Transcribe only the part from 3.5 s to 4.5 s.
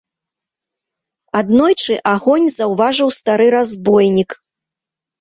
разбойнік.